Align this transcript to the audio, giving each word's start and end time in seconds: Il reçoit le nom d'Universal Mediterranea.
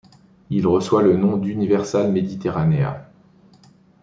Il 0.49 0.65
reçoit 0.65 1.03
le 1.03 1.15
nom 1.15 1.37
d'Universal 1.37 2.11
Mediterranea. 2.11 3.07